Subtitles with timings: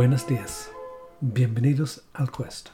[0.00, 0.70] Buenos días.
[1.20, 2.70] Bienvenidos al Quest.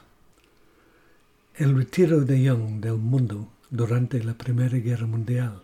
[1.55, 5.61] El retiro de Jung del mundo durante la Primera Guerra Mundial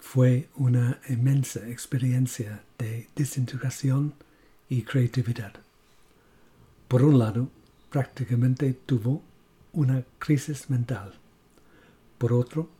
[0.00, 4.14] fue una inmensa experiencia de desintegración
[4.70, 5.52] y creatividad.
[6.88, 7.50] Por un lado,
[7.90, 9.22] prácticamente tuvo
[9.74, 11.12] una crisis mental.
[12.16, 12.70] Por otro,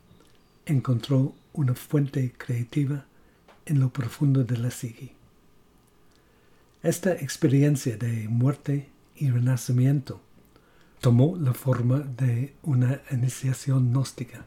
[0.65, 3.05] encontró una fuente creativa
[3.67, 5.13] en lo profundo de la psique.
[6.83, 10.19] Esta experiencia de muerte y renacimiento
[10.99, 14.45] tomó la forma de una iniciación gnóstica.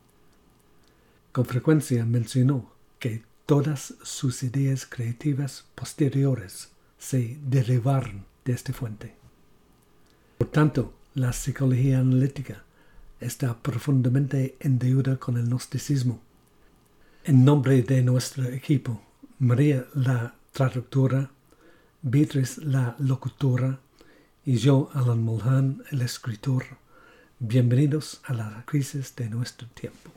[1.33, 9.15] Con frecuencia mencionó que todas sus ideas creativas posteriores se derivaron de esta fuente.
[10.37, 12.65] Por tanto, la psicología analítica
[13.19, 14.79] está profundamente en
[15.19, 16.21] con el gnosticismo.
[17.25, 19.01] En nombre de nuestro equipo,
[19.39, 21.31] María la traductora,
[22.09, 23.81] Beatriz la locutora
[24.45, 26.63] y yo, Alan Mulhan, el escritor,
[27.41, 30.13] bienvenidos a la crisis de nuestro tiempo.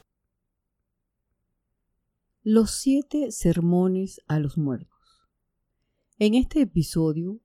[2.44, 5.26] Los siete sermones a los muertos.
[6.20, 7.40] En este episodio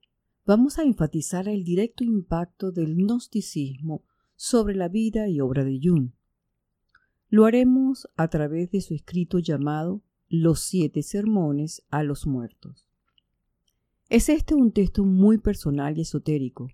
[0.45, 4.03] vamos a enfatizar el directo impacto del gnosticismo
[4.35, 6.11] sobre la vida y obra de Jung.
[7.29, 12.84] Lo haremos a través de su escrito llamado Los siete sermones a los muertos.
[14.07, 16.67] Es este un texto muy personal y esotérico.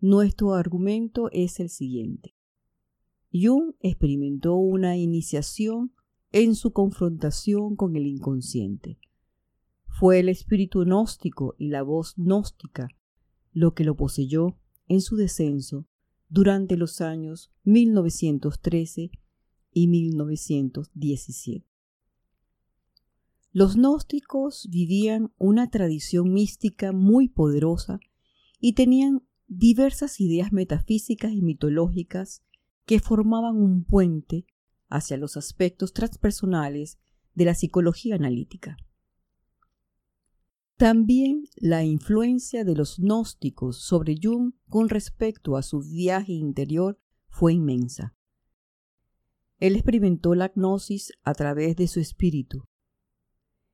[0.00, 2.34] Nuestro argumento es el siguiente.
[3.32, 5.92] Jung experimentó una iniciación
[6.32, 8.98] en su confrontación con el inconsciente.
[9.86, 12.88] Fue el espíritu gnóstico y la voz gnóstica
[13.52, 14.56] lo que lo poseyó
[14.88, 15.86] en su descenso
[16.28, 19.12] durante los años 1913
[19.72, 21.67] y 1917.
[23.50, 27.98] Los gnósticos vivían una tradición mística muy poderosa
[28.60, 32.42] y tenían diversas ideas metafísicas y mitológicas
[32.84, 34.46] que formaban un puente
[34.88, 36.98] hacia los aspectos transpersonales
[37.34, 38.76] de la psicología analítica.
[40.76, 47.52] También la influencia de los gnósticos sobre Jung con respecto a su viaje interior fue
[47.52, 48.14] inmensa.
[49.58, 52.68] Él experimentó la gnosis a través de su espíritu.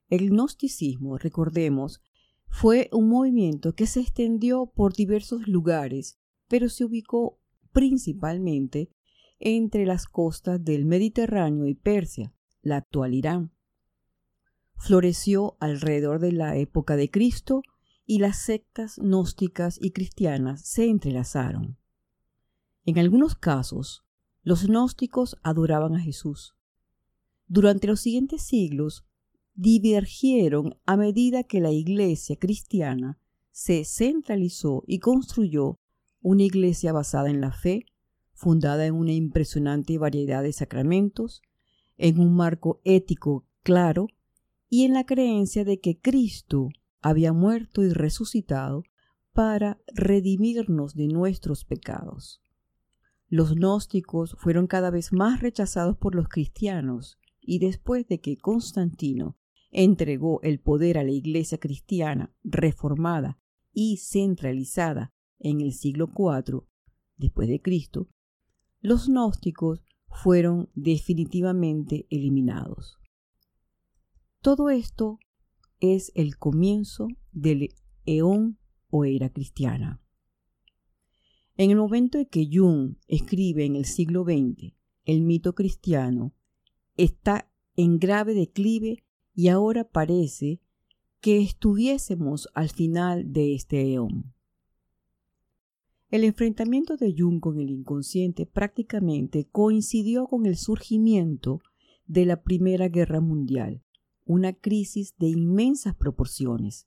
[0.09, 2.03] El gnosticismo, recordemos,
[2.49, 7.41] fue un movimiento que se extendió por diversos lugares, pero se ubicó
[7.73, 8.91] principalmente
[9.41, 12.33] entre las costas del Mediterráneo y Persia,
[12.63, 13.55] la actual Irán
[14.77, 17.63] floreció alrededor de la época de Cristo
[18.05, 21.79] y las sectas gnósticas y cristianas se entrelazaron.
[22.85, 24.05] En algunos casos,
[24.43, 26.55] los gnósticos adoraban a Jesús.
[27.47, 29.07] Durante los siguientes siglos,
[29.55, 33.19] divergieron a medida que la iglesia cristiana
[33.51, 35.79] se centralizó y construyó
[36.21, 37.87] una iglesia basada en la fe,
[38.33, 41.43] fundada en una impresionante variedad de sacramentos,
[41.97, 44.09] en un marco ético claro
[44.69, 48.83] y en la creencia de que Cristo había muerto y resucitado
[49.33, 52.41] para redimirnos de nuestros pecados.
[53.29, 59.37] Los gnósticos fueron cada vez más rechazados por los cristianos y después de que Constantino
[59.75, 63.39] entregó el poder a la Iglesia cristiana reformada
[63.73, 66.63] y centralizada en el siglo IV
[67.17, 68.09] después de Cristo,
[68.81, 72.99] los gnósticos fueron definitivamente eliminados.
[74.41, 75.19] Todo esto
[75.81, 77.71] es el comienzo del
[78.07, 78.59] eón
[78.91, 80.01] o era cristiana.
[81.57, 84.75] En el momento en que Jung escribe en el siglo XX
[85.05, 86.33] el mito cristiano,
[86.97, 90.61] está en grave declive y ahora parece
[91.21, 94.33] que estuviésemos al final de este eón.
[96.11, 101.61] El enfrentamiento de Jung con el inconsciente prácticamente coincidió con el surgimiento
[102.07, 103.83] de la Primera Guerra Mundial
[104.27, 106.87] una crisis de inmensas proporciones.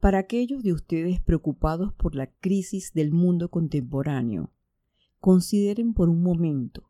[0.00, 4.52] Para aquellos de ustedes preocupados por la crisis del mundo contemporáneo,
[5.20, 6.88] consideren por un momento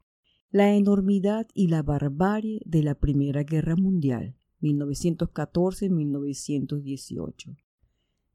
[0.50, 7.56] la enormidad y la barbarie de la Primera Guerra Mundial, 1914-1918.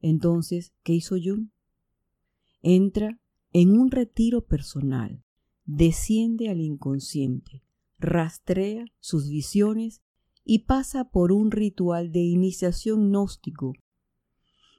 [0.01, 1.47] Entonces, ¿qué hizo Jung?
[2.61, 3.19] Entra
[3.53, 5.23] en un retiro personal,
[5.65, 7.63] desciende al inconsciente,
[7.99, 10.01] rastrea sus visiones
[10.43, 13.73] y pasa por un ritual de iniciación gnóstico.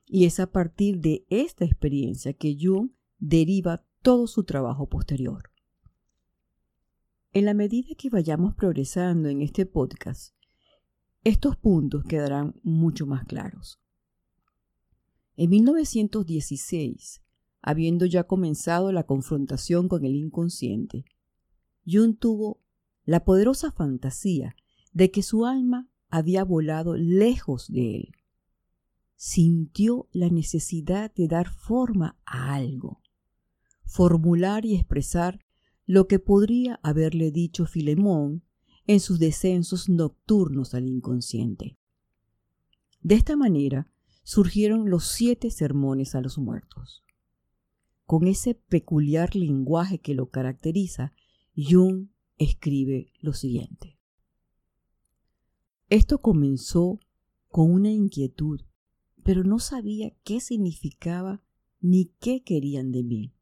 [0.06, 5.51] Y es a partir de esta experiencia que Jung deriva todo su trabajo posterior.
[7.34, 10.34] En la medida que vayamos progresando en este podcast,
[11.24, 13.80] estos puntos quedarán mucho más claros.
[15.36, 17.22] En 1916,
[17.62, 21.06] habiendo ya comenzado la confrontación con el inconsciente,
[21.86, 22.60] Jung tuvo
[23.06, 24.54] la poderosa fantasía
[24.92, 28.12] de que su alma había volado lejos de él.
[29.16, 33.00] Sintió la necesidad de dar forma a algo,
[33.86, 35.40] formular y expresar
[35.92, 38.42] lo que podría haberle dicho Filemón
[38.86, 41.76] en sus descensos nocturnos al inconsciente.
[43.02, 43.90] De esta manera
[44.22, 47.04] surgieron los siete sermones a los muertos.
[48.06, 51.12] Con ese peculiar lenguaje que lo caracteriza,
[51.54, 53.98] Jung escribe lo siguiente.
[55.90, 57.00] Esto comenzó
[57.50, 58.62] con una inquietud,
[59.22, 61.42] pero no sabía qué significaba
[61.82, 63.34] ni qué querían de mí.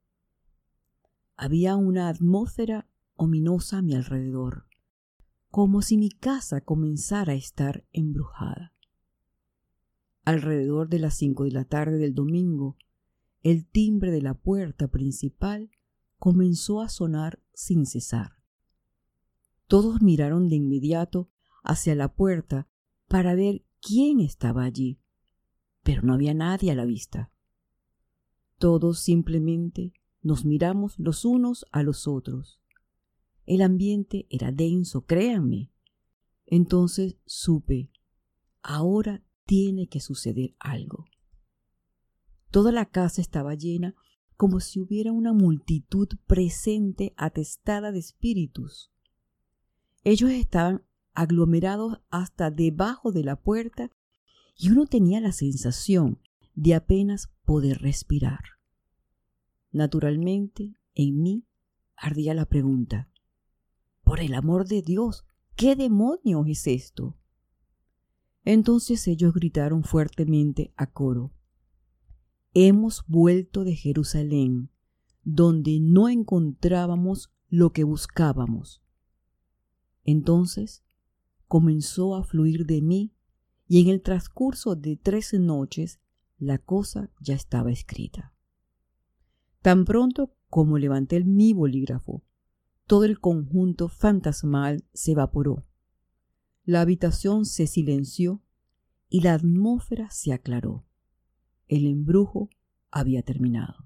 [1.42, 4.66] Había una atmósfera ominosa a mi alrededor,
[5.48, 8.74] como si mi casa comenzara a estar embrujada.
[10.26, 12.76] Alrededor de las cinco de la tarde del domingo,
[13.42, 15.70] el timbre de la puerta principal
[16.18, 18.32] comenzó a sonar sin cesar.
[19.66, 21.30] Todos miraron de inmediato
[21.62, 22.68] hacia la puerta
[23.08, 25.00] para ver quién estaba allí,
[25.82, 27.32] pero no había nadie a la vista.
[28.58, 32.60] Todos simplemente nos miramos los unos a los otros.
[33.46, 35.70] El ambiente era denso, créanme.
[36.46, 37.90] Entonces supe,
[38.62, 41.06] ahora tiene que suceder algo.
[42.50, 43.94] Toda la casa estaba llena
[44.36, 48.90] como si hubiera una multitud presente atestada de espíritus.
[50.02, 50.82] Ellos estaban
[51.14, 53.90] aglomerados hasta debajo de la puerta
[54.56, 56.20] y uno tenía la sensación
[56.54, 58.59] de apenas poder respirar.
[59.72, 61.44] Naturalmente, en mí
[61.96, 63.10] ardía la pregunta,
[64.02, 65.24] por el amor de Dios,
[65.54, 67.16] ¿qué demonios es esto?
[68.44, 71.32] Entonces ellos gritaron fuertemente a coro,
[72.52, 74.70] Hemos vuelto de Jerusalén,
[75.22, 78.82] donde no encontrábamos lo que buscábamos.
[80.02, 80.82] Entonces
[81.46, 83.12] comenzó a fluir de mí
[83.68, 86.00] y en el transcurso de tres noches
[86.38, 88.34] la cosa ya estaba escrita.
[89.62, 92.22] Tan pronto como levanté mi bolígrafo,
[92.86, 95.66] todo el conjunto fantasmal se evaporó.
[96.64, 98.42] La habitación se silenció
[99.08, 100.86] y la atmósfera se aclaró.
[101.68, 102.48] El embrujo
[102.90, 103.84] había terminado.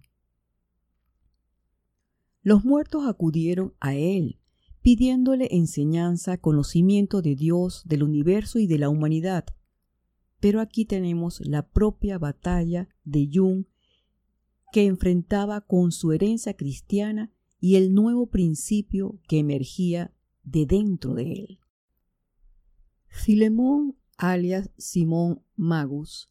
[2.43, 4.39] Los muertos acudieron a él,
[4.81, 9.47] pidiéndole enseñanza, conocimiento de Dios, del universo y de la humanidad.
[10.41, 13.65] Pero aquí tenemos la propia batalla de Jung
[14.75, 17.31] que enfrentaba con su herencia cristiana
[17.61, 20.13] y el nuevo principio que emergía
[20.43, 21.61] de dentro de él.
[23.07, 26.29] Filemón, alias Simón Magus,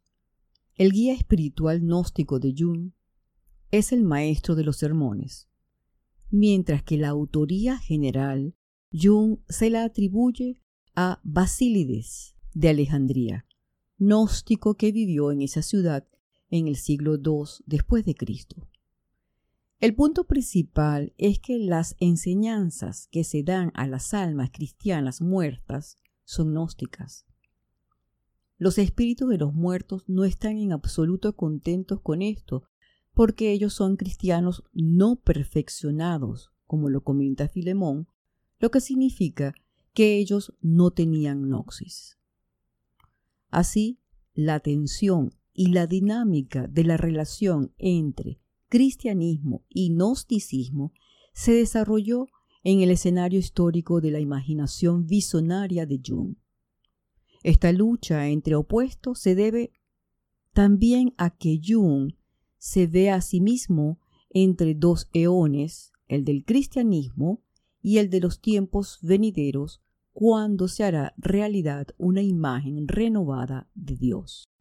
[0.76, 2.92] el guía espiritual gnóstico de Jung,
[3.72, 5.48] es el maestro de los sermones,
[6.30, 8.56] mientras que la autoría general
[8.92, 10.60] Jung se la atribuye
[10.96, 13.46] a Basílides de Alejandría,
[14.00, 16.06] gnóstico que vivió en esa ciudad
[16.54, 18.70] en el siglo II después de Cristo.
[19.80, 25.98] El punto principal es que las enseñanzas que se dan a las almas cristianas muertas
[26.26, 27.26] son gnósticas.
[28.60, 32.70] Los espíritus de los muertos no están en absoluto contentos con esto,
[33.16, 38.08] porque ellos son cristianos no perfeccionados, como lo comenta Filemón,
[38.60, 39.56] lo que significa
[39.96, 42.20] que ellos no tenían noxis.
[43.50, 43.98] Así,
[44.36, 50.94] la tensión y la dinámica de la relación entre cristianismo y gnosticismo
[51.34, 52.28] se desarrolló
[52.64, 56.36] en el escenario histórico de la imaginación visionaria de Jung.
[57.44, 59.74] Esta lucha entre opuestos se debe
[60.54, 62.14] también a que Jung
[62.58, 67.44] se ve a sí mismo entre dos eones, el del cristianismo
[67.82, 69.82] y el de los tiempos venideros,
[70.14, 74.53] cuando se hará realidad una imagen renovada de Dios.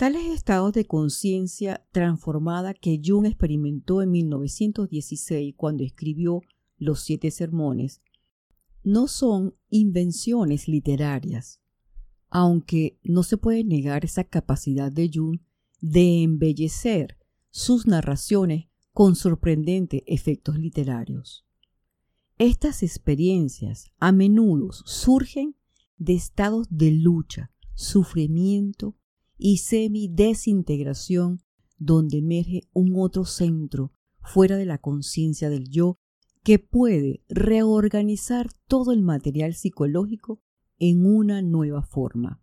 [0.00, 6.40] Tales estados de conciencia transformada que Jung experimentó en 1916 cuando escribió
[6.78, 8.00] Los Siete Sermones
[8.82, 11.60] no son invenciones literarias,
[12.30, 15.38] aunque no se puede negar esa capacidad de Jung
[15.82, 17.18] de embellecer
[17.50, 21.44] sus narraciones con sorprendentes efectos literarios.
[22.38, 25.56] Estas experiencias a menudo surgen
[25.98, 28.96] de estados de lucha, sufrimiento
[29.40, 31.40] y semi-desintegración
[31.78, 35.98] donde emerge un otro centro fuera de la conciencia del yo
[36.42, 40.42] que puede reorganizar todo el material psicológico
[40.78, 42.42] en una nueva forma,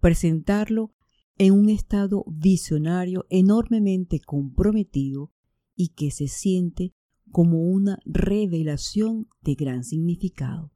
[0.00, 0.94] presentarlo
[1.38, 5.32] en un estado visionario enormemente comprometido
[5.74, 6.94] y que se siente
[7.32, 10.72] como una revelación de gran significado.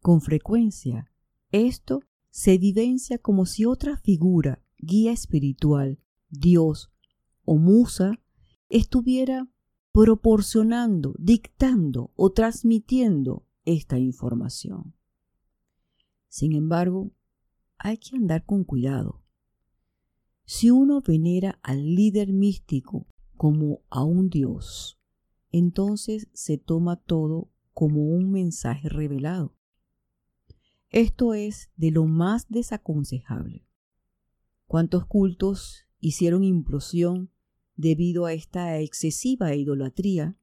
[0.00, 1.10] Con frecuencia,
[1.52, 2.00] esto
[2.34, 6.90] se vivencia como si otra figura, guía espiritual, Dios
[7.44, 8.20] o musa,
[8.68, 9.48] estuviera
[9.92, 14.96] proporcionando, dictando o transmitiendo esta información.
[16.26, 17.12] Sin embargo,
[17.78, 19.22] hay que andar con cuidado.
[20.44, 24.98] Si uno venera al líder místico como a un Dios,
[25.52, 29.53] entonces se toma todo como un mensaje revelado.
[30.94, 33.66] Esto es de lo más desaconsejable.
[34.68, 37.32] ¿Cuántos cultos hicieron implosión
[37.74, 40.38] debido a esta excesiva idolatría?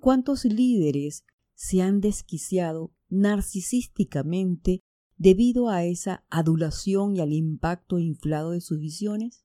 [0.00, 4.82] ¿Cuántos líderes se han desquiciado narcisísticamente
[5.18, 9.44] debido a esa adulación y al impacto inflado de sus visiones?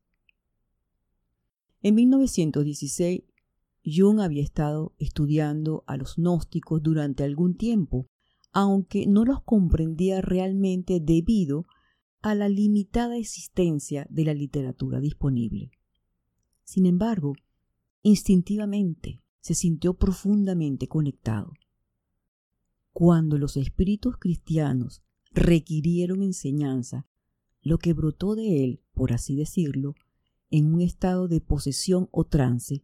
[1.84, 3.26] En 1916,
[3.86, 8.10] Jung había estado estudiando a los gnósticos durante algún tiempo,
[8.52, 11.66] aunque no los comprendía realmente debido
[12.22, 15.72] a la limitada existencia de la literatura disponible.
[16.64, 17.34] Sin embargo,
[18.02, 21.54] instintivamente se sintió profundamente conectado.
[22.92, 27.08] Cuando los espíritus cristianos requirieron enseñanza,
[27.62, 29.96] lo que brotó de él, por así decirlo,
[30.50, 32.84] en un estado de posesión o trance,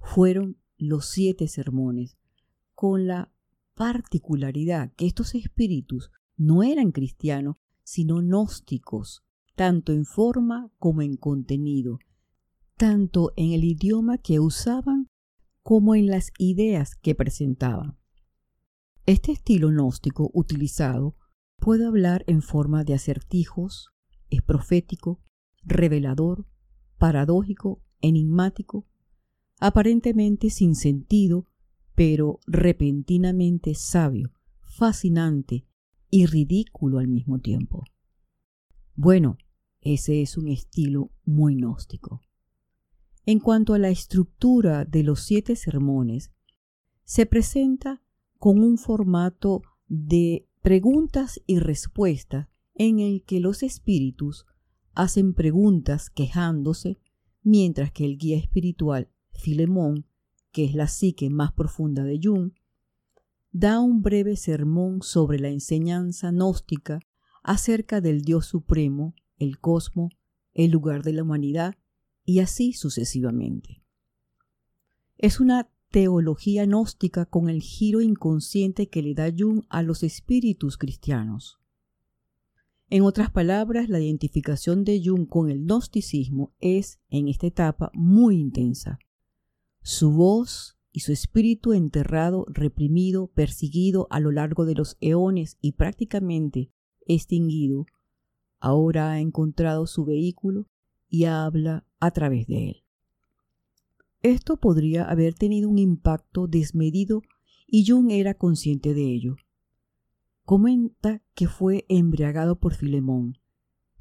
[0.00, 2.18] fueron los siete sermones,
[2.74, 3.33] con la
[3.74, 9.22] particularidad que estos espíritus no eran cristianos, sino gnósticos,
[9.54, 11.98] tanto en forma como en contenido,
[12.76, 15.08] tanto en el idioma que usaban
[15.62, 17.98] como en las ideas que presentaban.
[19.06, 21.16] Este estilo gnóstico utilizado
[21.56, 23.90] puede hablar en forma de acertijos,
[24.30, 25.20] es profético,
[25.62, 26.46] revelador,
[26.98, 28.86] paradójico, enigmático,
[29.60, 31.46] aparentemente sin sentido,
[31.94, 34.32] pero repentinamente sabio,
[34.62, 35.66] fascinante
[36.10, 37.84] y ridículo al mismo tiempo.
[38.94, 39.38] Bueno,
[39.80, 42.20] ese es un estilo muy gnóstico.
[43.26, 46.30] En cuanto a la estructura de los siete sermones,
[47.04, 48.02] se presenta
[48.38, 54.46] con un formato de preguntas y respuestas en el que los espíritus
[54.94, 56.98] hacen preguntas quejándose,
[57.42, 60.06] mientras que el guía espiritual, Filemón,
[60.54, 62.52] que es la psique más profunda de Jung,
[63.50, 67.00] da un breve sermón sobre la enseñanza gnóstica
[67.42, 70.16] acerca del Dios Supremo, el cosmos,
[70.54, 71.74] el lugar de la humanidad
[72.24, 73.82] y así sucesivamente.
[75.18, 80.78] Es una teología gnóstica con el giro inconsciente que le da Jung a los espíritus
[80.78, 81.58] cristianos.
[82.90, 88.36] En otras palabras, la identificación de Jung con el gnosticismo es, en esta etapa, muy
[88.36, 89.00] intensa.
[89.86, 95.72] Su voz y su espíritu enterrado, reprimido, perseguido a lo largo de los eones y
[95.72, 96.70] prácticamente
[97.06, 97.84] extinguido,
[98.60, 100.66] ahora ha encontrado su vehículo
[101.06, 102.84] y habla a través de él.
[104.22, 107.20] Esto podría haber tenido un impacto desmedido
[107.66, 109.36] y Jung era consciente de ello.
[110.46, 113.36] Comenta que fue embriagado por Filemón,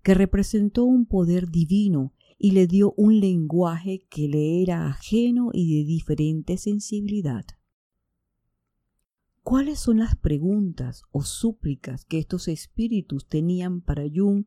[0.01, 2.13] que representó un poder divino
[2.43, 7.45] y le dio un lenguaje que le era ajeno y de diferente sensibilidad.
[9.43, 14.43] ¿Cuáles son las preguntas o súplicas que estos espíritus tenían para Jung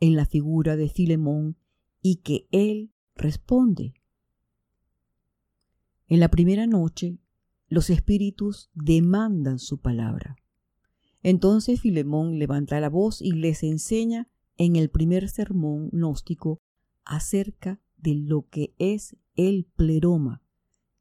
[0.00, 1.58] en la figura de Filemón
[2.00, 3.92] y que él responde?
[6.06, 7.18] En la primera noche,
[7.68, 10.36] los espíritus demandan su palabra.
[11.22, 16.62] Entonces Filemón levanta la voz y les enseña en el primer sermón gnóstico
[17.08, 20.42] acerca de lo que es el pleroma,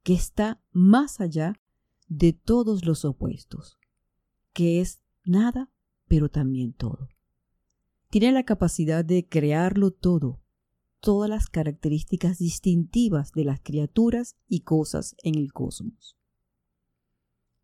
[0.04, 1.54] que está más allá
[2.08, 3.78] de todos los opuestos,
[4.54, 5.70] que es nada,
[6.08, 7.10] pero también todo.
[8.10, 10.42] Tiene la capacidad de crearlo todo,
[11.02, 16.18] todas las características distintivas de las criaturas y cosas en el cosmos.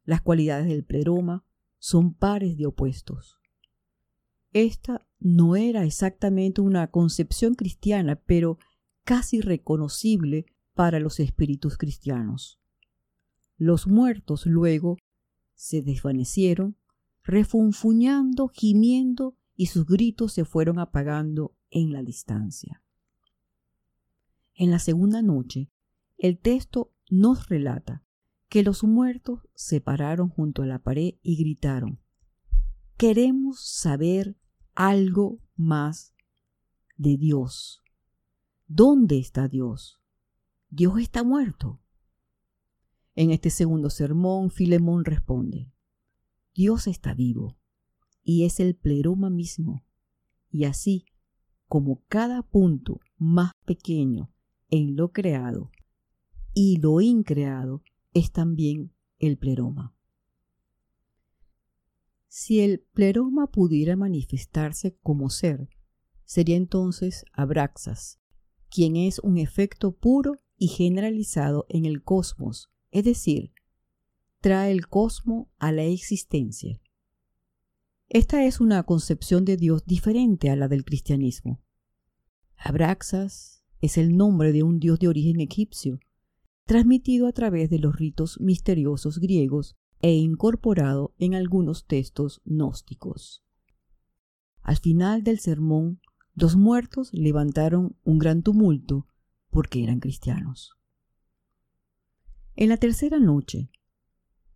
[0.04, 1.46] Las cualidades del pleroma
[1.80, 3.40] son pares de opuestos.
[4.54, 8.60] Esta no era exactamente una concepción cristiana, pero
[9.04, 12.60] casi reconocible para los espíritus cristianos.
[13.58, 14.98] Los muertos luego
[15.56, 16.78] se desvanecieron,
[17.24, 22.84] refunfuñando, gimiendo, y sus gritos se fueron apagando en la distancia.
[24.56, 25.70] En la segunda noche,
[26.18, 28.04] el texto nos relata
[28.50, 32.00] que los muertos se pararon junto a la pared y gritaron,
[32.98, 34.36] queremos saber
[34.76, 36.14] algo más
[36.98, 37.84] de Dios.
[38.68, 40.02] ¿Dónde está Dios?
[40.70, 41.80] Dios está muerto.
[43.16, 45.72] En este segundo sermón, Filemón responde,
[46.56, 47.58] Dios está vivo
[48.24, 49.84] y es el pleroma mismo,
[50.50, 51.06] y así
[51.68, 54.32] como cada punto más pequeño
[54.70, 55.72] en lo creado
[56.54, 59.96] y lo increado es también el pleroma.
[62.36, 65.70] Si el pleroma pudiera manifestarse como ser,
[66.26, 68.20] sería entonces Abraxas,
[68.72, 73.54] quien es un efecto puro y generalizado en el cosmos, es decir,
[74.42, 76.82] trae el cosmos a la existencia.
[78.10, 81.62] Esta es una concepción de Dios diferente a la del cristianismo.
[82.58, 86.00] Abraxas es el nombre de un dios de origen egipcio,
[86.66, 93.42] transmitido a través de los ritos misteriosos griegos e incorporado en algunos textos gnósticos.
[94.62, 96.02] Al final del sermón,
[96.36, 99.08] los muertos levantaron un gran tumulto
[99.50, 100.78] porque eran cristianos.
[102.58, 103.72] En la tercera noche,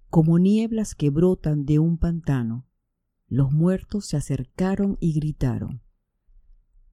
[0.10, 2.68] como nieblas que brotan de un pantano,
[3.30, 5.82] los muertos se acercaron y gritaron,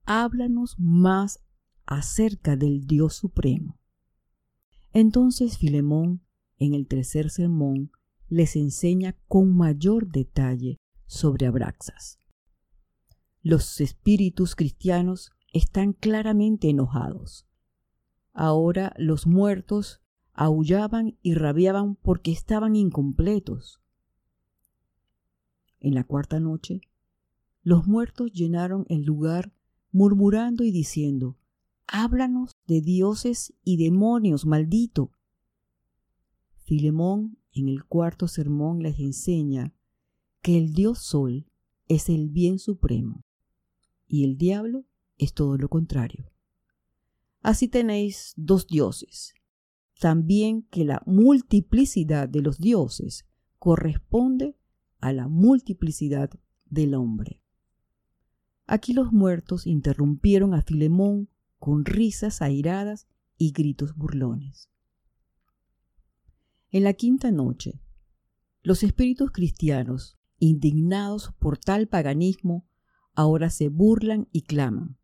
[0.05, 1.41] Háblanos más
[1.85, 3.77] acerca del Dios Supremo.
[4.93, 6.21] Entonces Filemón,
[6.57, 7.91] en el tercer sermón,
[8.27, 12.19] les enseña con mayor detalle sobre Abraxas.
[13.41, 17.47] Los espíritus cristianos están claramente enojados.
[18.33, 20.01] Ahora los muertos
[20.33, 23.81] aullaban y rabiaban porque estaban incompletos.
[25.79, 26.81] En la cuarta noche,
[27.61, 29.53] los muertos llenaron el lugar
[29.91, 31.37] murmurando y diciendo,
[31.87, 35.11] Háblanos de dioses y demonios, maldito.
[36.65, 39.73] Filemón en el cuarto sermón les enseña
[40.41, 41.45] que el dios Sol
[41.87, 43.23] es el bien supremo
[44.07, 44.83] y el diablo
[45.19, 46.31] es todo lo contrario.
[47.41, 49.35] Así tenéis dos dioses,
[49.99, 53.25] también que la multiplicidad de los dioses
[53.59, 54.57] corresponde
[54.99, 56.31] a la multiplicidad
[56.65, 57.43] del hombre.
[58.65, 64.71] Aquí los muertos interrumpieron a Filemón con risas airadas y gritos burlones.
[66.75, 67.79] En la quinta noche,
[68.61, 72.67] los espíritus cristianos, indignados por tal paganismo,
[73.13, 74.97] ahora se burlan y claman.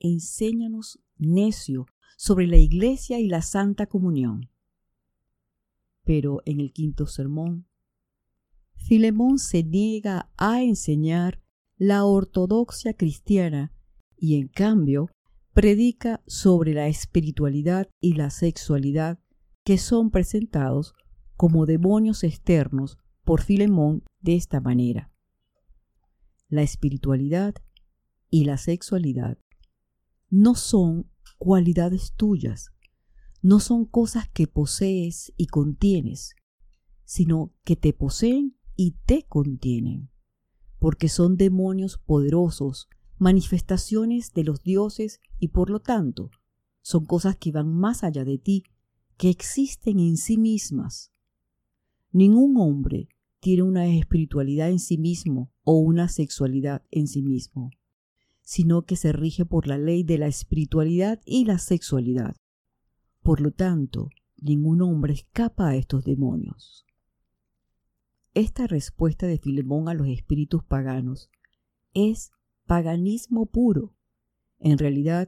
[0.00, 4.50] Enséñanos, necio, sobre la Iglesia y la Santa Comunión.
[6.02, 7.68] Pero en el quinto sermón,
[8.74, 11.40] Filemón se niega a enseñar
[11.76, 13.72] la ortodoxia cristiana
[14.16, 15.12] y en cambio
[15.52, 19.20] predica sobre la espiritualidad y la sexualidad
[19.66, 20.94] que son presentados
[21.36, 25.10] como demonios externos por Filemón de esta manera.
[26.48, 27.56] La espiritualidad
[28.30, 29.38] y la sexualidad
[30.30, 32.70] no son cualidades tuyas,
[33.42, 36.36] no son cosas que posees y contienes,
[37.04, 40.10] sino que te poseen y te contienen,
[40.78, 46.30] porque son demonios poderosos, manifestaciones de los dioses y por lo tanto
[46.82, 48.62] son cosas que van más allá de ti,
[49.16, 51.12] que existen en sí mismas.
[52.12, 53.08] Ningún hombre
[53.40, 57.70] tiene una espiritualidad en sí mismo o una sexualidad en sí mismo
[58.46, 62.36] sino que se rige por la ley de la espiritualidad y la sexualidad.
[63.20, 64.08] Por lo tanto,
[64.40, 66.86] ningún hombre escapa a estos demonios.
[68.34, 71.28] Esta respuesta de Filemón a los espíritus paganos
[71.92, 72.30] es
[72.66, 73.96] paganismo puro.
[74.60, 75.26] En realidad,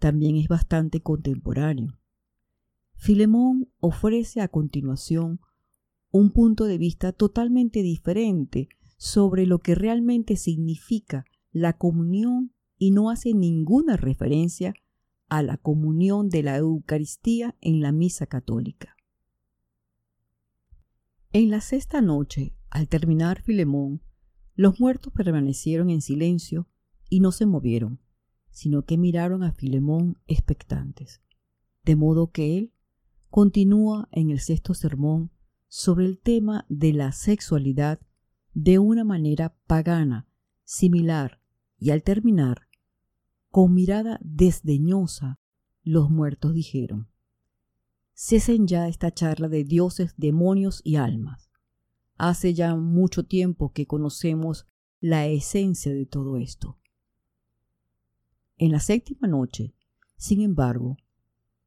[0.00, 2.00] también es bastante contemporáneo.
[2.96, 5.40] Filemón ofrece a continuación
[6.10, 13.10] un punto de vista totalmente diferente sobre lo que realmente significa la comunión y no
[13.10, 14.74] hace ninguna referencia
[15.28, 18.96] a la comunión de la Eucaristía en la misa católica.
[21.32, 24.02] En la sexta noche, al terminar Filemón,
[24.54, 26.66] los muertos permanecieron en silencio
[27.10, 28.00] y no se movieron,
[28.50, 31.20] sino que miraron a Filemón expectantes,
[31.84, 32.72] de modo que él
[33.36, 35.30] continúa en el sexto sermón
[35.68, 38.00] sobre el tema de la sexualidad
[38.54, 40.26] de una manera pagana,
[40.64, 41.38] similar,
[41.78, 42.66] y al terminar
[43.50, 45.38] con mirada desdeñosa,
[45.82, 47.10] los muertos dijeron,
[48.14, 51.50] Cesen ya esta charla de dioses, demonios y almas.
[52.16, 54.66] Hace ya mucho tiempo que conocemos
[54.98, 56.78] la esencia de todo esto.
[58.56, 59.74] En la séptima noche,
[60.16, 60.96] sin embargo,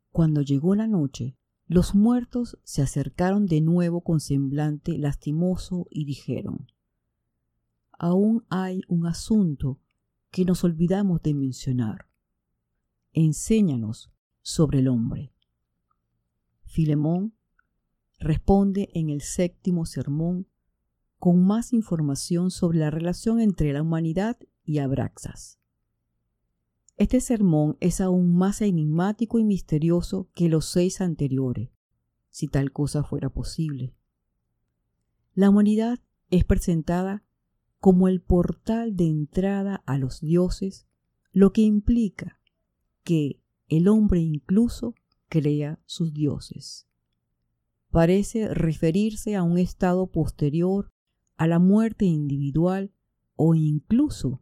[0.10, 1.36] cuando llegó la noche,
[1.70, 6.68] los muertos se acercaron de nuevo con semblante lastimoso y dijeron,
[7.92, 9.80] Aún hay un asunto
[10.32, 12.08] que nos olvidamos de mencionar.
[13.14, 15.32] enséñanos sobre el hombre.
[16.64, 17.36] Filemón
[18.20, 20.48] responde en el séptimo sermón
[21.20, 25.59] con más información sobre la relación entre la humanidad y Abraxas.
[27.00, 31.70] Este sermón es aún más enigmático y misterioso que los seis anteriores,
[32.30, 33.96] si tal cosa fuera posible.
[35.34, 37.24] La humanidad es presentada
[37.80, 40.88] como el portal de entrada a los dioses,
[41.32, 42.38] lo que implica
[43.06, 44.94] que el hombre incluso
[45.30, 46.86] crea sus dioses.
[47.92, 50.92] Parece referirse a un estado posterior
[51.38, 52.92] a la muerte individual
[53.38, 54.42] o incluso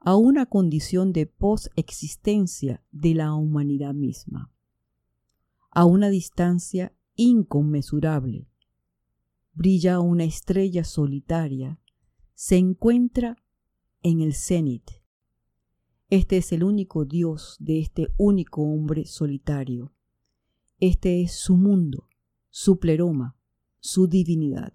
[0.00, 4.52] a una condición de post-existencia de la humanidad misma,
[5.70, 8.48] a una distancia inconmensurable.
[9.52, 11.80] Brilla una estrella solitaria,
[12.34, 13.36] se encuentra
[14.02, 14.88] en el cenit.
[16.10, 19.92] Este es el único Dios de este único hombre solitario.
[20.78, 22.08] Este es su mundo,
[22.50, 23.36] su pleroma,
[23.80, 24.72] su divinidad.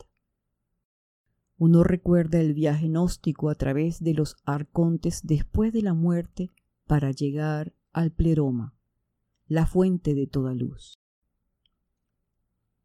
[1.65, 6.51] Uno recuerda el viaje gnóstico a través de los arcontes después de la muerte
[6.87, 8.75] para llegar al pleroma,
[9.47, 10.99] la fuente de toda luz.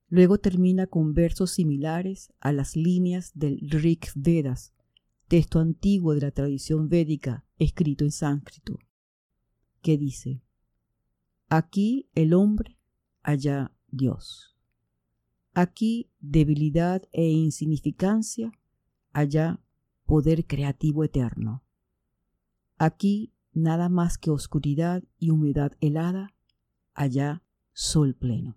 [0.07, 4.73] Luego termina con versos similares a las líneas del Rig Vedas,
[5.27, 8.79] texto antiguo de la tradición védica escrito en sánscrito,
[9.83, 10.41] que dice,
[11.49, 12.79] aquí el hombre,
[13.25, 14.57] allá Dios.
[15.53, 18.53] Aquí debilidad e insignificancia,
[19.19, 19.61] allá
[20.07, 21.65] poder creativo eterno.
[22.77, 26.35] Aquí nada más que oscuridad y humedad helada,
[26.95, 28.57] allá sol pleno.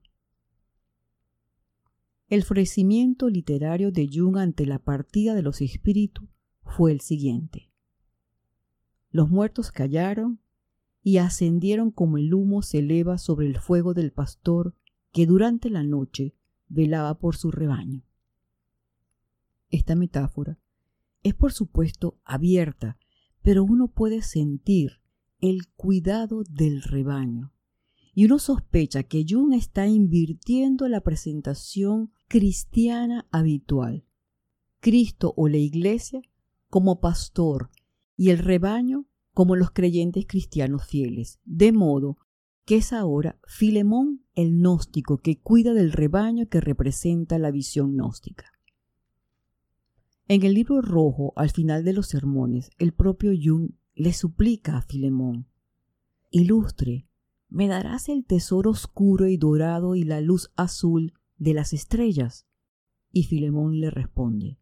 [2.28, 6.30] El ofrecimiento literario de Jung ante la partida de los espíritus
[6.63, 7.71] fue el siguiente.
[9.10, 10.39] Los muertos callaron
[11.04, 14.76] y ascendieron como el humo se eleva sobre el fuego del pastor
[15.12, 16.36] que durante la noche
[16.69, 18.04] velaba por su rebaño.
[19.72, 20.60] Esta metáfora
[21.24, 22.98] es por supuesto abierta,
[23.42, 25.02] pero uno puede sentir
[25.40, 27.54] el cuidado del rebaño.
[28.14, 34.06] Y uno sospecha que Jung está invirtiendo la presentación cristiana habitual.
[34.82, 36.22] Cristo o la iglesia
[36.70, 37.70] como pastor
[38.18, 42.18] y el rebaño como los creyentes cristianos fieles, de modo
[42.66, 48.51] que es ahora Filemón el gnóstico que cuida del rebaño que representa la visión gnóstica.
[50.28, 54.82] En el libro rojo, al final de los sermones, el propio Jung le suplica a
[54.82, 55.48] Filemón,
[56.30, 57.08] Ilustre,
[57.50, 62.48] ¿me darás el tesoro oscuro y dorado y la luz azul de las estrellas?
[63.12, 64.58] Y Filemón le responde,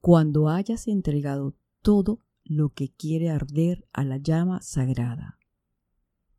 [0.00, 5.38] Cuando hayas entregado todo lo que quiere arder a la llama sagrada.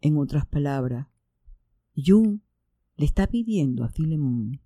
[0.01, 1.07] En otras palabras,
[1.95, 2.41] Jung
[2.97, 4.61] le está pidiendo a Filemón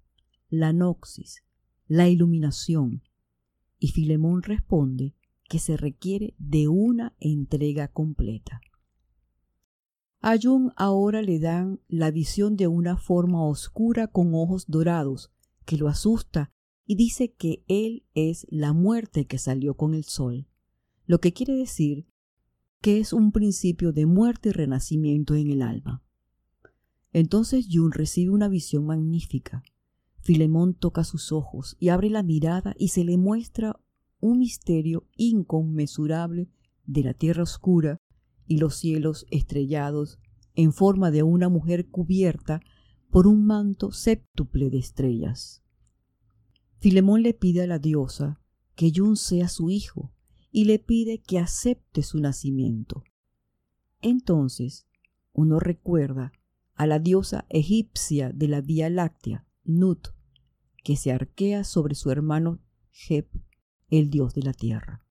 [0.50, 1.44] la noxis,
[1.88, 3.04] la iluminación,
[3.80, 5.16] y Filemón responde
[5.48, 8.62] que se requiere de una entrega completa.
[10.22, 15.32] A Jung ahora le dan la visión de una forma oscura con ojos dorados
[15.66, 16.52] que lo asusta
[16.86, 20.48] y dice que él es la muerte que salió con el sol,
[21.06, 22.06] lo que quiere decir
[22.82, 26.04] que es un principio de muerte y renacimiento en el alma.
[27.12, 29.64] Entonces Jung recibe una visión magnífica.
[30.22, 33.80] Filemón toca sus ojos y abre la mirada y se le muestra
[34.20, 36.50] un misterio inconmensurable
[36.86, 37.98] de la tierra oscura
[38.46, 40.20] y los cielos estrellados
[40.56, 42.62] en forma de una mujer cubierta
[43.10, 45.64] por un manto séptuple de estrellas.
[46.80, 48.42] Filemón le pide a la diosa
[48.76, 50.14] que Yun sea su hijo
[50.52, 53.04] y le pide que acepte su nacimiento.
[54.02, 54.88] Entonces
[55.34, 56.32] uno recuerda
[56.76, 60.08] a la diosa egipcia de la Vía Láctea, Nut,
[60.84, 62.60] que se arquea sobre su hermano
[62.92, 63.30] Geb,
[63.90, 65.06] el dios de la tierra.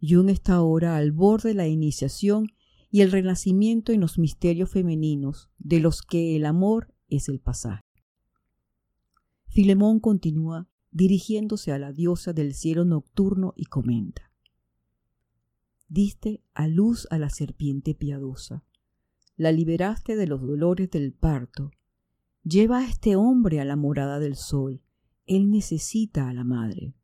[0.00, 2.48] Jung está ahora al borde de la iniciación
[2.90, 7.84] y el renacimiento en los misterios femeninos de los que el amor es el pasaje.
[9.46, 14.32] Filemón continúa dirigiéndose a la diosa del cielo nocturno y comenta.
[15.88, 18.64] Diste a luz a la serpiente piadosa,
[19.36, 21.70] la liberaste de los dolores del parto,
[22.48, 24.80] lleva a este hombre a la morada del sol,
[25.26, 26.94] él necesita a la madre.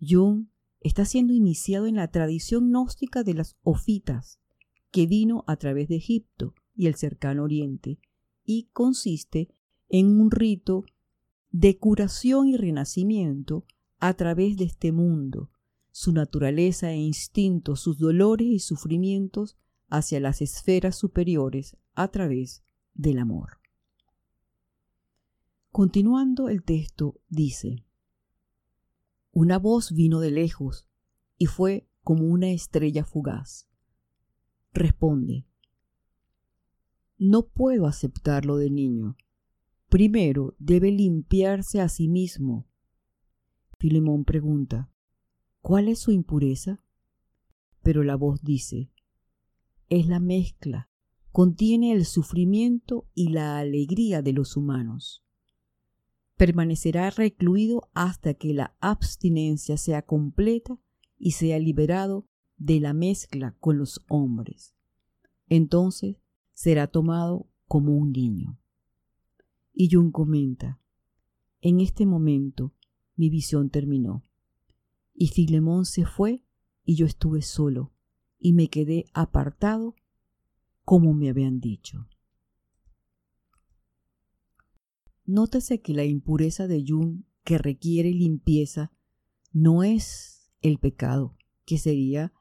[0.00, 0.46] Jung
[0.80, 4.38] está siendo iniciado en la tradición gnóstica de las ofitas,
[4.90, 7.98] que vino a través de Egipto y el cercano oriente,
[8.44, 9.48] y consiste
[9.88, 10.84] en un rito
[11.50, 13.64] de curación y renacimiento
[13.98, 15.50] a través de este mundo,
[15.90, 19.56] su naturaleza e instintos, sus dolores y sufrimientos
[19.88, 22.62] hacia las esferas superiores a través
[22.94, 23.63] del amor.
[25.76, 27.84] Continuando el texto dice,
[29.32, 30.86] Una voz vino de lejos
[31.36, 33.68] y fue como una estrella fugaz.
[34.72, 35.48] Responde,
[37.18, 39.16] No puedo aceptarlo de niño.
[39.88, 42.68] Primero debe limpiarse a sí mismo.
[43.76, 44.92] Filemón pregunta,
[45.60, 46.84] ¿cuál es su impureza?
[47.82, 48.92] Pero la voz dice,
[49.88, 50.88] es la mezcla,
[51.32, 55.23] contiene el sufrimiento y la alegría de los humanos.
[56.36, 60.78] Permanecerá recluido hasta que la abstinencia sea completa
[61.18, 64.74] y sea liberado de la mezcla con los hombres.
[65.48, 66.16] Entonces
[66.52, 68.58] será tomado como un niño.
[69.72, 70.80] Y Jung comenta,
[71.60, 72.72] en este momento
[73.16, 74.22] mi visión terminó,
[75.14, 76.44] y Filemón se fue
[76.84, 77.92] y yo estuve solo,
[78.38, 79.94] y me quedé apartado
[80.84, 82.06] como me habían dicho.
[85.26, 88.92] Nótese que la impureza de Jung que requiere limpieza
[89.52, 92.32] no es el pecado, que sería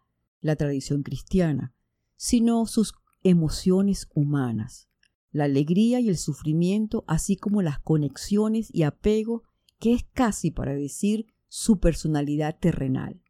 [0.41, 1.73] la tradición cristiana,
[2.15, 2.93] sino sus
[3.23, 4.89] emociones humanas,
[5.31, 9.43] la alegría y el sufrimiento, así como las conexiones y apego,
[9.79, 13.21] que es casi para decir su personalidad terrenal.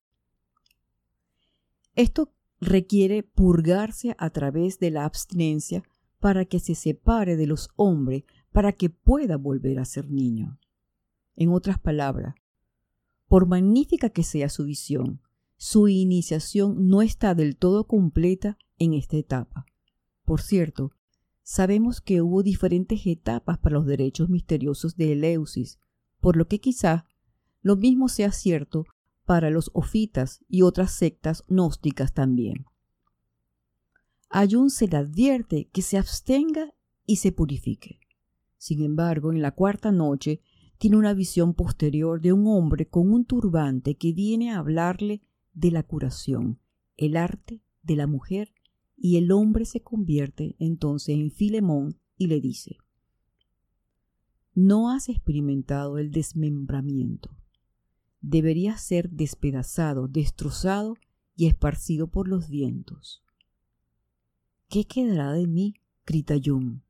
[1.96, 5.84] Esto requiere purgarse a través de la abstinencia
[6.20, 10.60] para que se separe de los hombres, para que pueda volver a ser niño.
[11.36, 12.36] En otras palabras,
[13.28, 15.22] por magnífica que sea su visión,
[15.58, 19.66] su iniciación no está del todo completa en esta etapa.
[20.24, 20.92] Por cierto,
[21.42, 25.80] sabemos que hubo diferentes etapas para los derechos misteriosos de Eleusis,
[26.20, 27.08] por lo que quizá
[27.62, 28.86] lo mismo sea cierto
[29.26, 32.66] para los ofitas y otras sectas gnósticas también.
[34.30, 36.74] A se le advierte que se abstenga
[37.06, 38.03] y se purifique.
[38.64, 40.40] Sin embargo, en la cuarta noche
[40.78, 45.22] tiene una visión posterior de un hombre con un turbante que viene a hablarle
[45.54, 46.62] de la curación,
[46.96, 48.54] el arte de la mujer,
[48.96, 52.78] y el hombre se convierte entonces en Filemón y le dice,
[54.56, 57.36] No has experimentado el desmembramiento
[58.22, 60.96] debería ser despedazado, destrozado
[61.36, 63.22] y esparcido por los vientos.
[64.70, 65.74] ¿Qué quedará de mí?
[66.06, 66.83] grita Jung.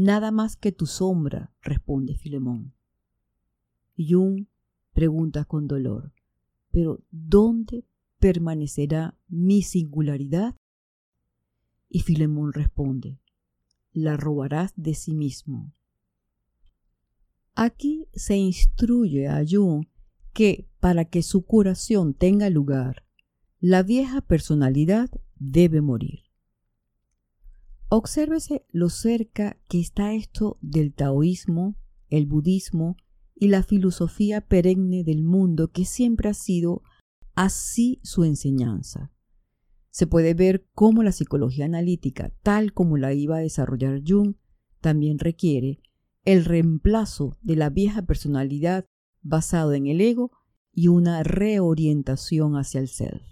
[0.00, 2.72] Nada más que tu sombra, responde Filemón.
[3.98, 4.46] Jung
[4.92, 6.12] pregunta con dolor,
[6.70, 7.84] ¿pero dónde
[8.20, 10.54] permanecerá mi singularidad?
[11.88, 13.18] Y Filemón responde,
[13.92, 15.72] la robarás de sí mismo.
[17.56, 19.86] Aquí se instruye a Jung
[20.32, 23.04] que para que su curación tenga lugar,
[23.58, 26.27] la vieja personalidad debe morir.
[27.90, 31.76] Obsérvese lo cerca que está esto del taoísmo,
[32.10, 32.96] el budismo
[33.34, 36.82] y la filosofía perenne del mundo que siempre ha sido
[37.34, 39.10] así su enseñanza.
[39.90, 44.34] Se puede ver cómo la psicología analítica, tal como la iba a desarrollar Jung,
[44.80, 45.80] también requiere
[46.24, 48.84] el reemplazo de la vieja personalidad
[49.22, 50.30] basado en el ego
[50.72, 53.22] y una reorientación hacia el self.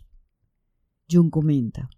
[1.11, 1.91] Jung comenta,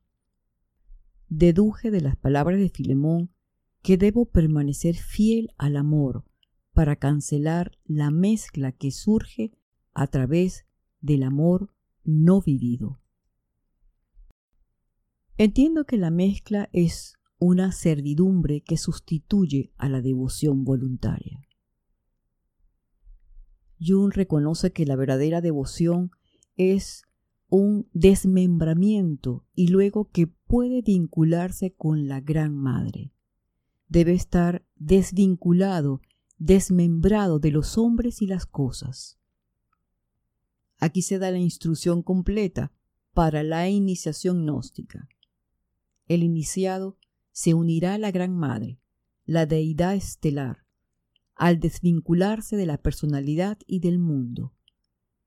[1.29, 3.31] deduje de las palabras de Filemón
[3.83, 6.25] que debo permanecer fiel al amor
[6.73, 9.53] para cancelar la mezcla que surge
[9.93, 10.67] a través
[11.01, 11.73] del amor
[12.05, 13.01] no vivido.
[15.37, 21.41] Entiendo que la mezcla es una servidumbre que sustituye a la devoción voluntaria.
[23.81, 26.11] Jung reconoce que la verdadera devoción
[26.57, 27.03] es
[27.49, 33.13] un desmembramiento y luego que puede vincularse con la Gran Madre.
[33.89, 36.03] Debe estar desvinculado,
[36.37, 39.19] desmembrado de los hombres y las cosas.
[40.79, 42.73] Aquí se da la instrucción completa
[43.15, 45.09] para la iniciación gnóstica.
[46.07, 46.99] El iniciado
[47.33, 48.79] se unirá a la Gran Madre,
[49.25, 50.65] la deidad estelar,
[51.35, 54.55] al desvincularse de la personalidad y del mundo.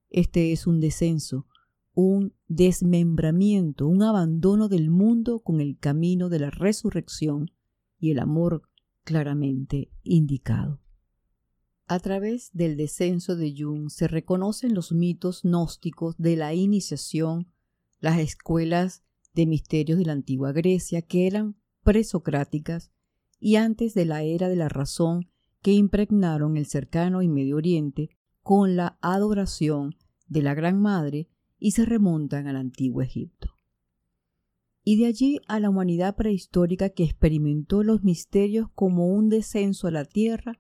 [0.10, 1.48] Este es un descenso,
[1.94, 7.52] un desmembramiento, un abandono del mundo con el camino de la resurrección
[8.00, 8.64] y el amor
[9.04, 10.82] claramente indicado.
[11.88, 17.52] A través del descenso de Jung se reconocen los mitos gnósticos de la iniciación,
[18.00, 22.92] las escuelas de misterios de la antigua Grecia que eran presocráticas
[23.40, 25.30] y antes de la era de la razón
[25.62, 28.10] que impregnaron el cercano y Medio Oriente
[28.42, 29.96] con la adoración
[30.28, 31.28] de la Gran Madre
[31.62, 33.56] y se remontan al antiguo Egipto.
[34.84, 39.92] y de allí a la humanidad prehistórica que experimentó los misterios como un descenso a
[39.92, 40.60] la tierra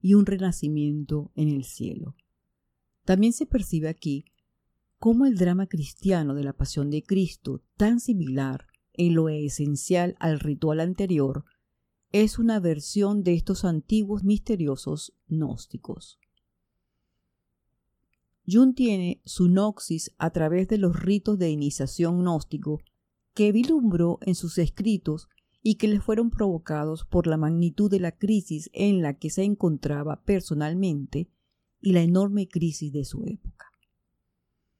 [0.00, 2.16] y un renacimiento en el cielo.
[3.04, 4.24] También se percibe aquí
[4.98, 10.40] cómo el drama cristiano de la pasión de Cristo, tan similar en lo esencial al
[10.40, 11.44] ritual anterior,
[12.10, 16.18] es una versión de estos antiguos misteriosos gnósticos.
[18.50, 22.80] Jung tiene su noxis a través de los ritos de iniciación gnóstico
[23.34, 25.28] que vilumbró en sus escritos
[25.62, 29.44] y que le fueron provocados por la magnitud de la crisis en la que se
[29.44, 31.28] encontraba personalmente
[31.80, 33.66] y la enorme crisis de su época.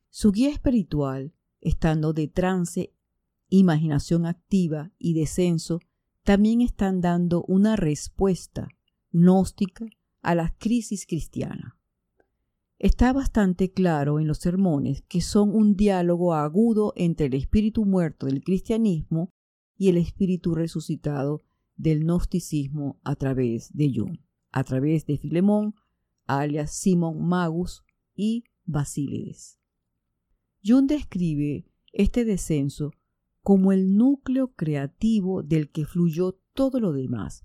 [0.09, 2.95] Su guía espiritual, estando de trance,
[3.51, 5.81] imaginación activa y descenso,
[6.25, 8.69] también están dando una respuesta
[9.13, 9.87] gnóstica
[10.23, 11.78] a la crisis cristiana.
[12.79, 18.27] Está bastante claro en los sermones que son un diálogo agudo entre el espíritu muerto
[18.27, 19.33] del cristianismo
[19.77, 21.43] y el espíritu resucitado
[21.77, 24.19] del gnosticismo a través de Jung,
[24.53, 25.75] a través de Filemón,
[26.27, 27.83] alias Simon Magus
[28.15, 29.59] y Basílides.
[30.65, 32.93] Jung describe este descenso
[33.43, 37.45] como el núcleo creativo del que fluyó todo lo demás,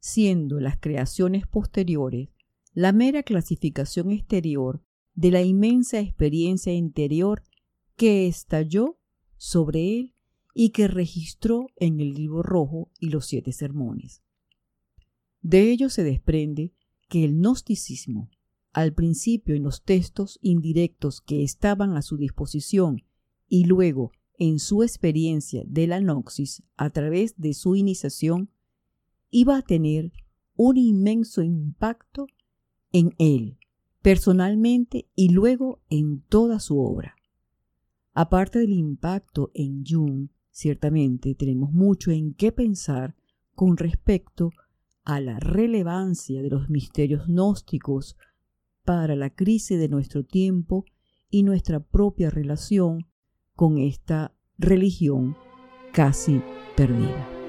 [0.00, 2.33] siendo las creaciones posteriores
[2.74, 4.82] la mera clasificación exterior
[5.14, 7.42] de la inmensa experiencia interior
[7.96, 8.98] que estalló
[9.36, 10.14] sobre él
[10.54, 14.22] y que registró en el libro rojo y los siete sermones.
[15.40, 16.72] De ello se desprende
[17.08, 18.30] que el gnosticismo,
[18.72, 23.04] al principio en los textos indirectos que estaban a su disposición
[23.48, 28.50] y luego en su experiencia de la noxis a través de su iniciación,
[29.30, 30.12] iba a tener
[30.56, 32.26] un inmenso impacto
[32.94, 33.58] en él,
[34.00, 37.16] personalmente y luego en toda su obra.
[38.14, 43.16] Aparte del impacto en Jung, ciertamente tenemos mucho en qué pensar
[43.56, 44.52] con respecto
[45.02, 48.16] a la relevancia de los misterios gnósticos
[48.84, 50.84] para la crisis de nuestro tiempo
[51.30, 53.08] y nuestra propia relación
[53.56, 55.36] con esta religión
[55.92, 56.40] casi
[56.76, 57.43] perdida.